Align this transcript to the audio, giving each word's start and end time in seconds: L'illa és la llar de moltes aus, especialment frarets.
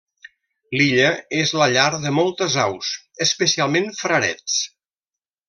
L'illa 0.79 1.11
és 1.41 1.51
la 1.63 1.67
llar 1.75 1.83
de 2.05 2.13
moltes 2.19 2.57
aus, 2.65 2.91
especialment 3.27 3.93
frarets. 4.01 4.59